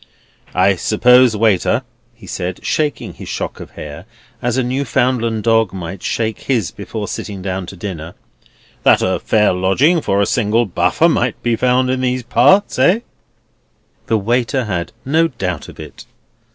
"I 0.55 0.77
suppose, 0.77 1.35
waiter," 1.37 1.83
he 2.15 2.25
said, 2.25 2.65
shaking 2.65 3.13
his 3.13 3.29
shock 3.29 3.59
of 3.59 3.69
hair, 3.77 4.05
as 4.41 4.57
a 4.57 4.63
Newfoundland 4.63 5.43
dog 5.43 5.73
might 5.73 6.01
shake 6.01 6.39
his 6.39 6.71
before 6.71 7.07
sitting 7.07 7.43
down 7.43 7.67
to 7.67 7.75
dinner, 7.77 8.15
"that 8.81 9.03
a 9.03 9.19
fair 9.19 9.53
lodging 9.53 10.01
for 10.01 10.19
a 10.19 10.25
single 10.25 10.65
buffer 10.65 11.07
might 11.07 11.43
be 11.43 11.55
found 11.55 11.91
in 11.91 12.01
these 12.01 12.23
parts, 12.23 12.79
eh?" 12.79 13.01
The 14.07 14.17
waiter 14.17 14.65
had 14.65 14.91
no 15.05 15.27
doubt 15.27 15.69
of 15.69 15.79
it. 15.79 16.07